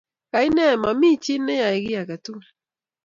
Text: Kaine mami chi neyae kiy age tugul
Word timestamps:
Kaine 0.31 0.65
mami 0.83 1.09
chi 1.23 1.33
neyae 1.45 1.77
kiy 1.85 1.99
age 2.01 2.15
tugul 2.23 2.47